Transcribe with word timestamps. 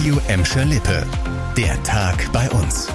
Radio 0.00 0.18
Emscher 0.28 0.64
Lippe. 0.64 1.06
Der 1.58 1.82
Tag 1.82 2.32
bei 2.32 2.48
uns. 2.52 2.88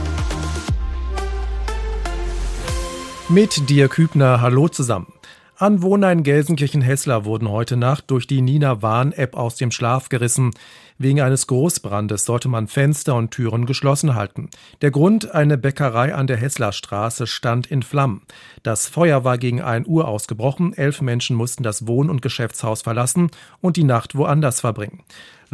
Mit 3.30 3.70
dir 3.70 3.90
Kübner, 3.90 4.42
hallo 4.42 4.70
zusammen. 4.70 5.14
Anwohner 5.58 6.12
in 6.12 6.24
Gelsenkirchen-Hessler 6.24 7.24
wurden 7.24 7.52
heute 7.52 7.78
Nacht 7.78 8.10
durch 8.10 8.26
die 8.26 8.42
Nina 8.42 8.82
Warn-App 8.82 9.36
aus 9.36 9.56
dem 9.56 9.70
Schlaf 9.70 10.10
gerissen. 10.10 10.50
Wegen 10.98 11.22
eines 11.22 11.46
Großbrandes 11.46 12.26
sollte 12.26 12.50
man 12.50 12.68
Fenster 12.68 13.14
und 13.14 13.30
Türen 13.30 13.68
geschlossen 13.68 14.16
halten. 14.16 14.50
Der 14.82 14.90
Grund, 14.90 15.32
eine 15.32 15.60
Bäckerei 15.60 16.16
an 16.16 16.26
der 16.26 16.38
Hesslerstraße 16.38 17.28
stand 17.28 17.68
in 17.68 17.84
Flammen. 17.84 18.24
Das 18.64 18.88
Feuer 18.88 19.24
war 19.24 19.38
gegen 19.38 19.62
1 19.62 19.88
Uhr 19.88 20.08
ausgebrochen. 20.08 20.74
Elf 20.74 21.02
Menschen 21.02 21.36
mussten 21.36 21.62
das 21.62 21.86
Wohn- 21.86 22.10
und 22.10 22.24
Geschäftshaus 22.24 22.82
verlassen 22.82 23.30
und 23.62 23.78
die 23.78 23.84
Nacht 23.84 24.16
woanders 24.16 24.62
verbringen. 24.62 25.04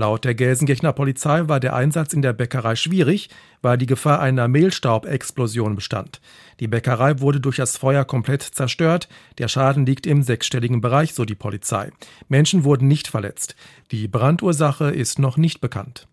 Laut 0.02 0.26
der 0.26 0.34
Gelsenkirchener 0.34 0.94
Polizei 0.94 1.48
war 1.48 1.60
der 1.60 1.76
Einsatz 1.76 2.14
in 2.14 2.24
der 2.24 2.34
Bäckerei 2.34 2.76
schwierig, 2.76 3.30
weil 3.62 3.78
die 3.78 3.86
Gefahr 3.86 4.20
einer 4.20 4.48
Mehlstaubexplosion 4.48 5.76
bestand. 5.76 6.22
Die 6.60 6.68
Bäckerei 6.68 7.20
wurde 7.20 7.40
durch 7.40 7.58
das 7.58 7.78
Feuer 7.78 8.04
komplett 8.04 8.42
zerstört. 8.42 9.10
Der 9.38 9.48
Schaden 9.48 9.86
liegt 9.86 10.08
im 10.08 10.24
sechsstelligen 10.24 10.82
Bereich, 10.82 11.14
so 11.14 11.24
die 11.24 11.36
Polizei. 11.36 11.92
Menschen 12.30 12.64
wurden 12.64 12.88
nicht 12.88 13.10
verletzt. 13.10 13.56
Die 13.92 14.08
Brandursache 14.08 14.90
ist 14.90 15.20
noch 15.20 15.38
nicht 15.38 15.62
bekannt. 15.62 16.08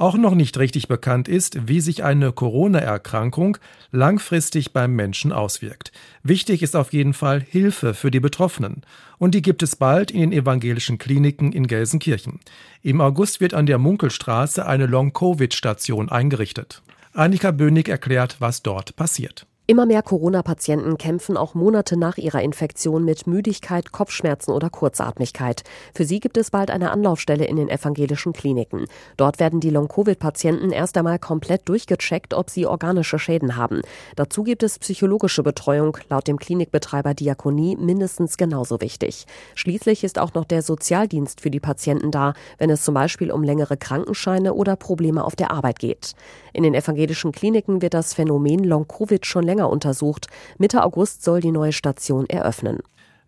Auch 0.00 0.16
noch 0.16 0.34
nicht 0.34 0.56
richtig 0.56 0.88
bekannt 0.88 1.28
ist, 1.28 1.68
wie 1.68 1.82
sich 1.82 2.04
eine 2.04 2.32
Corona-Erkrankung 2.32 3.58
langfristig 3.90 4.72
beim 4.72 4.96
Menschen 4.96 5.30
auswirkt. 5.30 5.92
Wichtig 6.22 6.62
ist 6.62 6.74
auf 6.74 6.94
jeden 6.94 7.12
Fall 7.12 7.42
Hilfe 7.42 7.92
für 7.92 8.10
die 8.10 8.18
Betroffenen. 8.18 8.80
Und 9.18 9.34
die 9.34 9.42
gibt 9.42 9.62
es 9.62 9.76
bald 9.76 10.10
in 10.10 10.20
den 10.20 10.32
evangelischen 10.32 10.96
Kliniken 10.96 11.52
in 11.52 11.66
Gelsenkirchen. 11.66 12.40
Im 12.80 13.02
August 13.02 13.42
wird 13.42 13.52
an 13.52 13.66
der 13.66 13.76
Munkelstraße 13.76 14.64
eine 14.64 14.86
Long-Covid-Station 14.86 16.08
eingerichtet. 16.08 16.80
Annika 17.12 17.50
Bönig 17.50 17.90
erklärt, 17.90 18.36
was 18.38 18.62
dort 18.62 18.96
passiert. 18.96 19.44
Immer 19.70 19.86
mehr 19.86 20.02
Corona-Patienten 20.02 20.98
kämpfen 20.98 21.36
auch 21.36 21.54
Monate 21.54 21.96
nach 21.96 22.18
ihrer 22.18 22.42
Infektion 22.42 23.04
mit 23.04 23.28
Müdigkeit, 23.28 23.92
Kopfschmerzen 23.92 24.50
oder 24.50 24.68
Kurzatmigkeit. 24.68 25.62
Für 25.94 26.04
sie 26.04 26.18
gibt 26.18 26.36
es 26.38 26.50
bald 26.50 26.72
eine 26.72 26.90
Anlaufstelle 26.90 27.44
in 27.44 27.54
den 27.54 27.68
evangelischen 27.68 28.32
Kliniken. 28.32 28.86
Dort 29.16 29.38
werden 29.38 29.60
die 29.60 29.70
Long-Covid-Patienten 29.70 30.72
erst 30.72 30.98
einmal 30.98 31.20
komplett 31.20 31.68
durchgecheckt, 31.68 32.34
ob 32.34 32.50
sie 32.50 32.66
organische 32.66 33.20
Schäden 33.20 33.54
haben. 33.54 33.82
Dazu 34.16 34.42
gibt 34.42 34.64
es 34.64 34.80
psychologische 34.80 35.44
Betreuung, 35.44 35.96
laut 36.08 36.26
dem 36.26 36.40
Klinikbetreiber 36.40 37.14
Diakonie 37.14 37.76
mindestens 37.76 38.36
genauso 38.36 38.80
wichtig. 38.80 39.24
Schließlich 39.54 40.02
ist 40.02 40.18
auch 40.18 40.34
noch 40.34 40.46
der 40.46 40.62
Sozialdienst 40.62 41.42
für 41.42 41.50
die 41.52 41.60
Patienten 41.60 42.10
da, 42.10 42.34
wenn 42.58 42.70
es 42.70 42.82
zum 42.82 42.94
Beispiel 42.94 43.30
um 43.30 43.44
längere 43.44 43.76
Krankenscheine 43.76 44.52
oder 44.54 44.74
Probleme 44.74 45.22
auf 45.22 45.36
der 45.36 45.52
Arbeit 45.52 45.78
geht. 45.78 46.16
In 46.52 46.64
den 46.64 46.74
evangelischen 46.74 47.30
Kliniken 47.30 47.82
wird 47.82 47.94
das 47.94 48.14
Phänomen 48.14 48.64
Long-Covid 48.64 49.24
schon 49.24 49.44
länger 49.44 49.59
länger 49.60 49.70
untersucht. 49.70 50.28
Mitte 50.58 50.82
August 50.82 51.22
soll 51.22 51.40
die 51.40 51.52
neue 51.52 51.72
Station 51.72 52.28
eröffnen. 52.28 52.80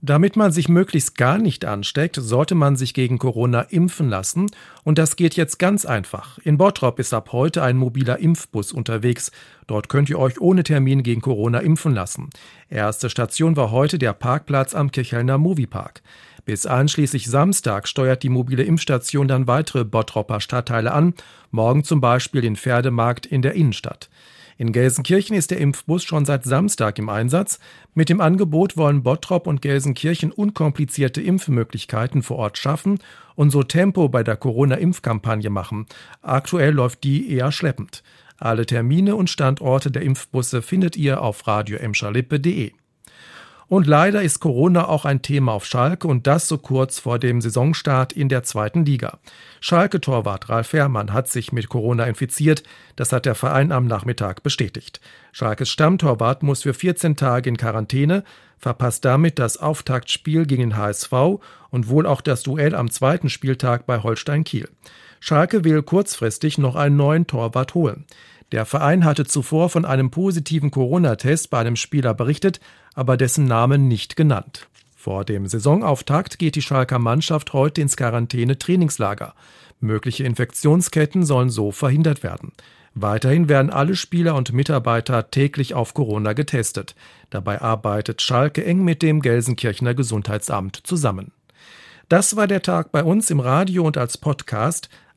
Damit 0.05 0.35
man 0.35 0.51
sich 0.51 0.69
möglichst 0.69 1.17
gar 1.17 1.39
nicht 1.39 1.65
ansteckt, 1.65 2.17
sollte 2.17 2.57
man 2.57 2.75
sich 2.75 2.93
gegen 2.93 3.19
Corona 3.19 3.61
impfen 3.61 4.09
lassen. 4.09 4.51
Und 4.83 4.99
das 4.99 5.15
geht 5.15 5.37
jetzt 5.37 5.61
ganz 5.61 5.85
einfach. 5.85 6.39
In 6.39 6.59
Bottrop 6.59 6.99
ist 6.99 7.15
ab 7.15 7.31
heute 7.31 7.63
ein 7.63 7.77
mobiler 7.77 8.19
Impfbus 8.19 8.73
unterwegs. 8.73 9.31
Dort 9.69 9.89
könnt 9.89 10.11
ihr 10.11 10.19
euch 10.19 10.41
ohne 10.41 10.65
Termin 10.65 11.05
gegen 11.05 11.21
Corona 11.21 11.61
impfen 11.61 11.95
lassen. 11.95 12.31
Erste 12.69 13.11
Station 13.11 13.55
war 13.55 13.71
heute 13.71 13.97
der 13.97 14.13
Parkplatz 14.13 14.75
am 14.75 14.91
Kirchhellner 14.91 15.39
Moviepark. 15.39 16.03
Bis 16.45 16.67
einschließlich 16.67 17.31
Samstag 17.31 17.87
steuert 17.87 18.25
die 18.25 18.29
mobile 18.29 18.65
Impfstation 18.65 19.29
dann 19.29 19.47
weitere 19.47 19.85
Bottropper 19.85 20.41
Stadtteile 20.41 20.91
an, 20.91 21.15
morgen 21.53 21.85
zum 21.85 22.01
Beispiel 22.01 22.41
den 22.41 22.57
Pferdemarkt 22.57 23.25
in 23.25 23.43
der 23.43 23.53
Innenstadt. 23.53 24.11
In 24.59 24.73
Gelsenkirchen 24.73 25.37
ist 25.37 25.51
der 25.51 25.59
Impfbus 25.59 26.05
schon 26.05 26.25
seit 26.25 26.45
Samstag 26.45 26.99
im 26.99 27.09
Einsatz. 27.09 27.59
Mit 27.95 28.09
dem 28.09 28.21
Angebot 28.21 28.77
wollen 28.77 29.03
Bottrop 29.03 29.47
und 29.47 29.63
Gelsenkirchen 29.63 30.33
unkomplizierte 30.33 31.21
Impfmöglichkeiten 31.21 32.23
vor 32.23 32.39
Ort 32.39 32.59
schaffen 32.59 32.99
und 33.35 33.51
so 33.51 33.63
Tempo 33.63 34.09
bei 34.09 34.23
der 34.23 34.37
Corona-Impfkampagne 34.37 35.51
machen. 35.51 35.87
Aktuell 36.21 36.73
läuft 36.73 37.05
die 37.05 37.31
eher 37.31 37.53
schleppend. 37.53 38.03
Alle 38.39 38.67
Termine 38.67 39.17
und 39.17 39.31
Standorte 39.31 39.91
der 39.91 40.03
Impfbusse 40.03 40.63
findet 40.63 40.97
ihr 40.97 41.23
auf 41.23 41.47
radioemschalippe.de. 41.47 42.73
Und 43.73 43.87
leider 43.87 44.21
ist 44.21 44.41
Corona 44.41 44.87
auch 44.87 45.07
ein 45.07 45.23
Thema 45.23 45.53
auf 45.53 45.65
Schalke 45.65 46.07
und 46.07 46.27
das 46.27 46.47
so 46.47 46.59
kurz 46.59 46.99
vor 46.99 47.19
dem 47.19 47.41
Saisonstart 47.41 48.13
in 48.13 48.29
der 48.29 48.43
zweiten 48.43 48.85
Liga. 48.85 49.19
Schalke-Torwart 49.63 50.51
Ralf 50.51 50.75
Herrmann 50.75 51.15
hat 51.15 51.29
sich 51.29 51.53
mit 51.53 51.71
Corona 51.71 52.05
infiziert. 52.05 52.65
Das 52.97 53.15
hat 53.15 53.25
der 53.25 53.35
Verein 53.35 53.73
am 53.73 53.87
Nachmittag 53.87 54.43
bestätigt. 54.43 55.01
Schalkes 55.33 55.71
Stammtorwart 55.71 56.43
muss 56.43 56.65
für 56.65 56.75
14 56.75 57.17
Tage 57.17 57.49
in 57.49 57.57
Quarantäne, 57.57 58.25
verpasst 58.59 59.07
damit 59.07 59.39
das 59.39 59.57
Auftaktspiel 59.57 60.45
gegen 60.45 60.69
den 60.69 60.77
HSV 60.77 61.41
und 61.71 61.89
wohl 61.89 62.05
auch 62.05 62.21
das 62.21 62.43
Duell 62.43 62.75
am 62.75 62.91
zweiten 62.91 63.31
Spieltag 63.31 63.87
bei 63.87 64.03
Holstein 64.03 64.45
Kiel. 64.45 64.69
Schalke 65.19 65.65
will 65.65 65.83
kurzfristig 65.83 66.59
noch 66.59 66.77
einen 66.77 66.97
neuen 66.97 67.27
Torwart 67.27 67.73
holen. 67.73 68.05
Der 68.53 68.67
Verein 68.67 69.05
hatte 69.05 69.25
zuvor 69.25 69.71
von 69.71 69.87
einem 69.87 70.11
positiven 70.11 70.71
Corona-Test 70.71 71.49
bei 71.49 71.59
einem 71.59 71.77
Spieler 71.77 72.13
berichtet, 72.13 72.61
aber 72.95 73.17
dessen 73.17 73.47
Namen 73.47 73.89
nicht 73.89 74.15
genannt. 74.15 74.69
Vor 74.95 75.25
dem 75.25 75.47
Saisonauftakt 75.47 76.39
geht 76.39 76.55
die 76.55 76.63
Schalker 76.63 76.99
Mannschaft 76.99 77.55
heute 77.55 77.81
ins 77.81 77.97
Quarantäne-Trainingslager. 77.97 79.35
Mögliche 79.81 80.25
Infektionsketten 80.25 81.25
sollen 81.25 81.51
so 81.51 81.73
verhindert 81.73 82.23
werden. 82.23 82.53
Weiterhin 82.95 83.49
werden 83.49 83.71
alle 83.71 83.97
Spieler 83.97 84.35
und 84.35 84.53
Mitarbeiter 84.53 85.31
täglich 85.31 85.73
auf 85.73 85.95
Corona 85.95 86.35
getestet. 86.35 86.95
Dabei 87.31 87.63
arbeitet 87.63 88.21
Schalke 88.21 88.65
eng 88.65 88.85
mit 88.85 89.01
dem 89.01 89.23
Gelsenkirchener 89.23 89.95
Gesundheitsamt 89.95 90.77
zusammen. 90.85 91.33
Das 92.11 92.37
war 92.37 92.47
der 92.47 92.61
Tag 92.61 92.93
bei 92.93 93.03
uns 93.03 93.31
im 93.31 93.41
Radio 93.41 93.85
und 93.85 93.97
als 93.97 94.19
Podcast. 94.19 94.91